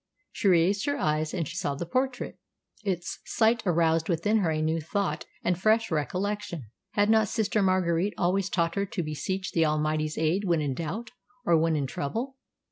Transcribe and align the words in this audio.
She 0.31 0.47
raised 0.47 0.87
her 0.87 0.97
eyes, 0.97 1.31
and 1.31 1.47
saw 1.47 1.75
the 1.75 1.85
portrait. 1.85 2.39
Its 2.83 3.19
sight 3.23 3.61
aroused 3.67 4.09
within 4.09 4.37
her 4.39 4.49
a 4.49 4.59
new 4.59 4.81
thought 4.81 5.27
and 5.43 5.55
fresh 5.61 5.91
recollection. 5.91 6.71
Had 6.93 7.11
not 7.11 7.27
Sister 7.27 7.61
Marguerite 7.61 8.15
always 8.17 8.49
taught 8.49 8.73
her 8.73 8.87
to 8.87 9.03
beseech 9.03 9.51
the 9.51 9.67
Almighty's 9.67 10.17
aid 10.17 10.43
when 10.43 10.59
in 10.59 10.73
doubt 10.73 11.11
or 11.45 11.55
when 11.55 11.75
in 11.75 11.85
trouble? 11.85 12.37